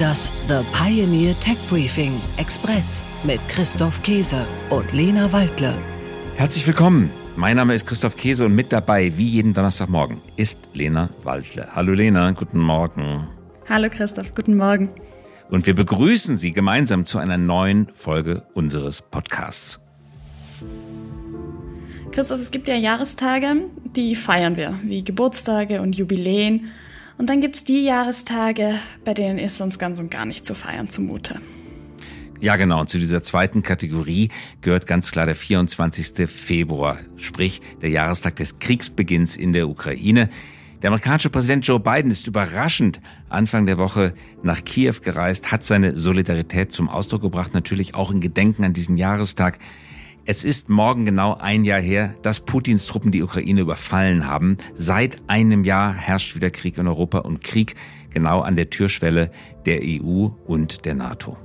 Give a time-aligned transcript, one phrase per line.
[0.00, 5.74] Das The Pioneer Tech Briefing Express mit Christoph Käse und Lena Waldle.
[6.36, 7.10] Herzlich willkommen.
[7.36, 11.68] Mein Name ist Christoph Käse und mit dabei, wie jeden Donnerstagmorgen, ist Lena Waldle.
[11.74, 13.28] Hallo Lena, guten Morgen.
[13.68, 14.88] Hallo Christoph, guten Morgen.
[15.50, 19.80] Und wir begrüßen Sie gemeinsam zu einer neuen Folge unseres Podcasts.
[22.10, 26.70] Christoph, es gibt ja Jahrestage, die feiern wir, wie Geburtstage und Jubiläen.
[27.20, 30.54] Und dann gibt es die Jahrestage, bei denen ist uns ganz und gar nicht zu
[30.54, 31.38] feiern zumute.
[32.40, 32.80] Ja, genau.
[32.80, 34.30] Und zu dieser zweiten Kategorie
[34.62, 36.26] gehört ganz klar der 24.
[36.30, 40.30] Februar, sprich der Jahrestag des Kriegsbeginns in der Ukraine.
[40.80, 45.98] Der amerikanische Präsident Joe Biden ist überraschend Anfang der Woche nach Kiew gereist, hat seine
[45.98, 49.58] Solidarität zum Ausdruck gebracht, natürlich auch in Gedenken an diesen Jahrestag.
[50.26, 54.58] Es ist morgen genau ein Jahr her, dass Putins Truppen die Ukraine überfallen haben.
[54.74, 57.74] Seit einem Jahr herrscht wieder Krieg in Europa und Krieg
[58.10, 59.30] genau an der Türschwelle
[59.64, 61.36] der EU und der NATO.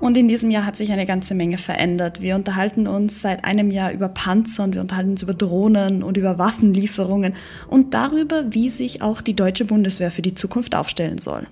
[0.00, 2.20] Und in diesem Jahr hat sich eine ganze Menge verändert.
[2.20, 6.16] Wir unterhalten uns seit einem Jahr über Panzer und wir unterhalten uns über Drohnen und
[6.16, 7.34] über Waffenlieferungen
[7.68, 11.46] und darüber, wie sich auch die deutsche Bundeswehr für die Zukunft aufstellen soll.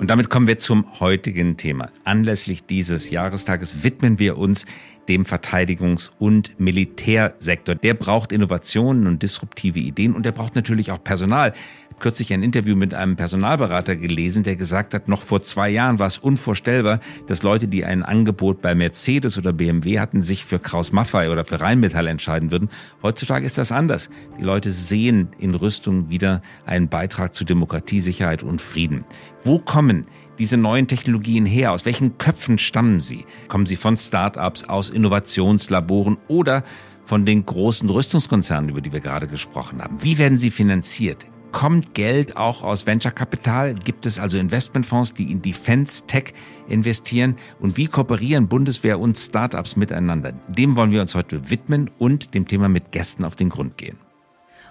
[0.00, 1.90] Und damit kommen wir zum heutigen Thema.
[2.04, 4.64] Anlässlich dieses Jahrestages widmen wir uns
[5.10, 7.74] dem Verteidigungs- und Militärsektor.
[7.74, 11.52] Der braucht Innovationen und disruptive Ideen und der braucht natürlich auch Personal
[12.00, 16.06] kürzlich ein Interview mit einem Personalberater gelesen, der gesagt hat, noch vor zwei Jahren war
[16.06, 20.92] es unvorstellbar, dass Leute, die ein Angebot bei Mercedes oder BMW hatten, sich für Kraus
[20.92, 22.70] Maffei oder für Rheinmetall entscheiden würden.
[23.02, 24.10] Heutzutage ist das anders.
[24.38, 29.04] Die Leute sehen in Rüstung wieder einen Beitrag zu Demokratie, Sicherheit und Frieden.
[29.42, 29.89] Wo kommen
[30.38, 31.72] diese neuen Technologien her?
[31.72, 33.24] Aus welchen Köpfen stammen sie?
[33.48, 36.64] Kommen sie von Start-ups, aus Innovationslaboren oder
[37.04, 40.02] von den großen Rüstungskonzernen, über die wir gerade gesprochen haben?
[40.02, 41.26] Wie werden sie finanziert?
[41.52, 43.74] Kommt Geld auch aus Venture Capital?
[43.74, 46.32] Gibt es also Investmentfonds, die in Defense Tech
[46.68, 47.34] investieren?
[47.58, 50.32] Und wie kooperieren Bundeswehr und Startups miteinander?
[50.48, 53.98] Dem wollen wir uns heute widmen und dem Thema mit Gästen auf den Grund gehen.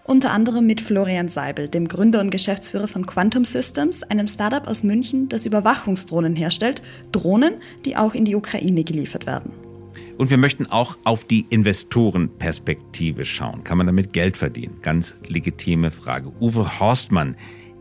[0.03, 4.83] Unter anderem mit Florian Seibel, dem Gründer und Geschäftsführer von Quantum Systems, einem Startup aus
[4.83, 6.81] München, das Überwachungsdrohnen herstellt.
[7.11, 7.55] Drohnen,
[7.85, 9.53] die auch in die Ukraine geliefert werden.
[10.17, 13.63] Und wir möchten auch auf die Investorenperspektive schauen.
[13.63, 14.77] Kann man damit Geld verdienen?
[14.81, 16.31] Ganz legitime Frage.
[16.41, 17.35] Uwe Horstmann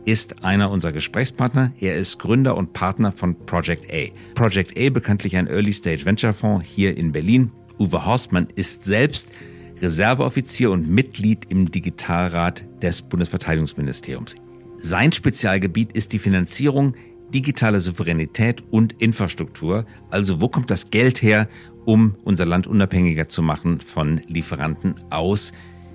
[0.04, 1.72] ist einer unserer Gesprächspartner.
[1.80, 4.06] Er ist Gründer und Partner von Project A.
[4.34, 7.50] Project A bekanntlich ein Early Stage Venture Fonds hier in Berlin.
[7.78, 9.32] Uwe Horstmann ist selbst
[9.80, 14.36] Reserveoffizier und Mitglied im Digitalrat des Bundesverteidigungsministeriums.
[14.78, 16.94] Sein Spezialgebiet ist die Finanzierung
[17.34, 19.84] digitale Souveränität und Infrastruktur.
[20.10, 21.48] Also wo kommt das Geld her,
[21.84, 25.52] um unser Land unabhängiger zu machen von Lieferanten aus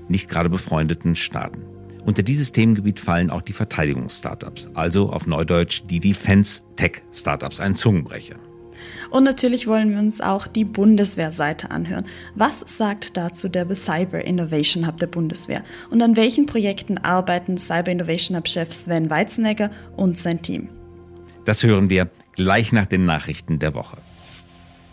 [0.09, 1.63] nicht gerade befreundeten Staaten?
[2.05, 8.35] Unter dieses Themengebiet fallen auch die Verteidigungsstartups, also auf Neudeutsch die Defense-Tech-Startups, ein Zungenbrecher.
[9.09, 12.05] Und natürlich wollen wir uns auch die Bundeswehrseite anhören.
[12.35, 15.63] Was sagt dazu der Cyber Innovation Hub der Bundeswehr?
[15.89, 20.69] Und an welchen Projekten arbeiten Cyber Innovation Hub Chef Sven Weizenegger und sein Team?
[21.45, 23.97] Das hören wir gleich nach den Nachrichten der Woche.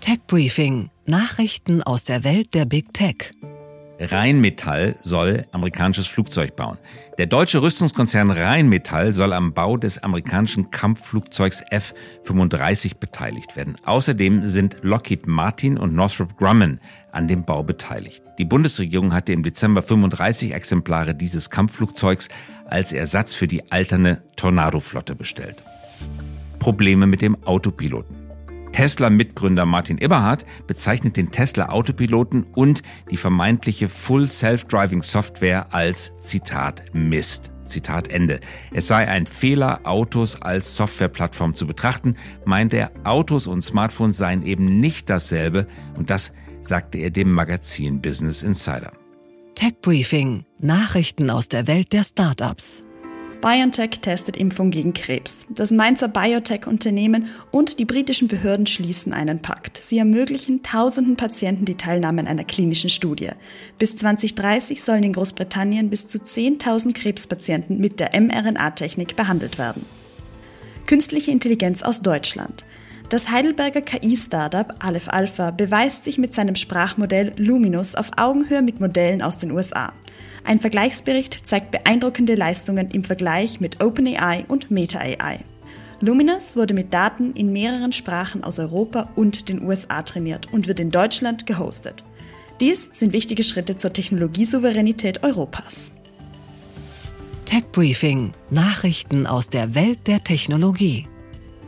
[0.00, 0.90] Tech Briefing.
[1.06, 3.34] Nachrichten aus der Welt der Big Tech.
[4.00, 6.78] Rheinmetall soll amerikanisches Flugzeug bauen.
[7.18, 13.76] Der deutsche Rüstungskonzern Rheinmetall soll am Bau des amerikanischen Kampfflugzeugs F-35 beteiligt werden.
[13.84, 16.80] Außerdem sind Lockheed Martin und Northrop Grumman
[17.12, 18.22] an dem Bau beteiligt.
[18.38, 22.30] Die Bundesregierung hatte im Dezember 35 Exemplare dieses Kampfflugzeugs
[22.66, 25.62] als Ersatz für die alterne Tornado-Flotte bestellt.
[26.58, 28.19] Probleme mit dem Autopiloten.
[28.72, 37.50] Tesla-Mitgründer Martin Eberhard bezeichnet den Tesla-Autopiloten und die vermeintliche Full Self-Driving Software als Zitat Mist.
[37.64, 38.40] Zitat Ende.
[38.72, 44.42] Es sei ein Fehler, Autos als Softwareplattform zu betrachten, meint er, Autos und Smartphones seien
[44.42, 45.66] eben nicht dasselbe
[45.96, 48.92] und das sagte er dem Magazin Business Insider.
[49.54, 50.44] Tech Briefing.
[50.58, 52.84] Nachrichten aus der Welt der Startups.
[53.40, 55.46] BioNTech testet Impfung gegen Krebs.
[55.48, 59.80] Das Mainzer Biotech-Unternehmen und die britischen Behörden schließen einen Pakt.
[59.82, 63.30] Sie ermöglichen tausenden Patienten die Teilnahme an einer klinischen Studie.
[63.78, 69.86] Bis 2030 sollen in Großbritannien bis zu 10.000 Krebspatienten mit der mRNA-Technik behandelt werden.
[70.86, 72.64] Künstliche Intelligenz aus Deutschland.
[73.08, 79.22] Das Heidelberger KI-Startup Aleph Alpha beweist sich mit seinem Sprachmodell Luminous auf Augenhöhe mit Modellen
[79.22, 79.92] aus den USA.
[80.44, 85.40] Ein Vergleichsbericht zeigt beeindruckende Leistungen im Vergleich mit OpenAI und MetaAI.
[86.00, 90.80] Luminous wurde mit Daten in mehreren Sprachen aus Europa und den USA trainiert und wird
[90.80, 92.04] in Deutschland gehostet.
[92.58, 95.92] Dies sind wichtige Schritte zur Technologiesouveränität Europas.
[97.44, 98.32] Tech Briefing.
[98.48, 101.06] Nachrichten aus der Welt der Technologie.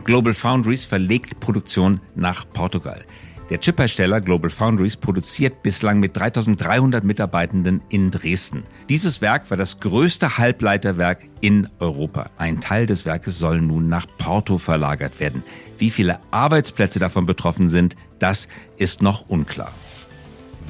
[0.04, 3.04] Global Foundries verlegt Produktion nach Portugal.
[3.52, 8.62] Der Chiphersteller Global Foundries produziert bislang mit 3300 Mitarbeitenden in Dresden.
[8.88, 12.30] Dieses Werk war das größte Halbleiterwerk in Europa.
[12.38, 15.42] Ein Teil des Werkes soll nun nach Porto verlagert werden.
[15.76, 19.70] Wie viele Arbeitsplätze davon betroffen sind, das ist noch unklar.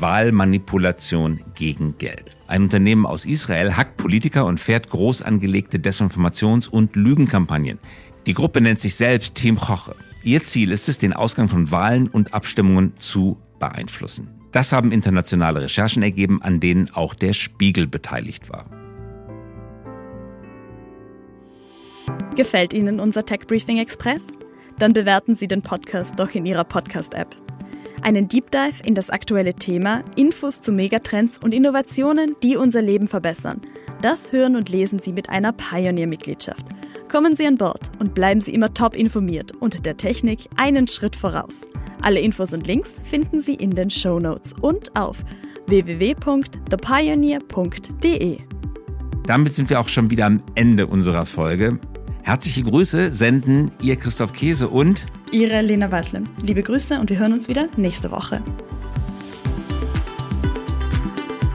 [0.03, 2.37] Wahlmanipulation gegen Geld.
[2.47, 7.79] Ein Unternehmen aus Israel hackt Politiker und fährt groß angelegte Desinformations- und Lügenkampagnen.
[8.27, 9.97] Die Gruppe nennt sich selbst Team Choche.
[10.23, 14.29] Ihr Ziel ist es, den Ausgang von Wahlen und Abstimmungen zu beeinflussen.
[14.53, 18.67] Das haben internationale Recherchen ergeben, an denen auch der Spiegel beteiligt war.
[22.37, 24.39] Gefällt Ihnen unser Tech Briefing Express?
[24.79, 27.37] Dann bewerten Sie den Podcast doch in Ihrer Podcast-App.
[28.03, 33.07] Einen Deep Dive in das aktuelle Thema, Infos zu Megatrends und Innovationen, die unser Leben
[33.07, 33.61] verbessern.
[34.01, 36.67] Das hören und lesen Sie mit einer Pioneer-Mitgliedschaft.
[37.09, 41.15] Kommen Sie an Bord und bleiben Sie immer top informiert und der Technik einen Schritt
[41.15, 41.69] voraus.
[42.01, 45.19] Alle Infos und Links finden Sie in den Show Notes und auf
[45.69, 48.39] www.thepioneer.de.
[49.27, 51.79] Damit sind wir auch schon wieder am Ende unserer Folge.
[52.23, 56.23] Herzliche Grüße senden Ihr Christoph Käse und Ihre Lena Waldle.
[56.43, 58.41] Liebe Grüße und wir hören uns wieder nächste Woche.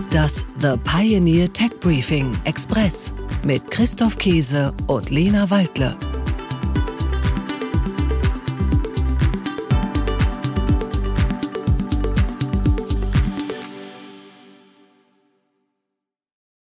[0.10, 5.96] Das The Pioneer Tech Briefing Express mit Christoph Käse und Lena Waldle.